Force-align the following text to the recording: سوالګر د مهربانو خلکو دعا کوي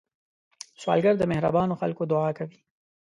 سوالګر 0.81 1.15
د 1.19 1.23
مهربانو 1.31 1.79
خلکو 1.81 2.03
دعا 2.11 2.29
کوي 2.37 2.57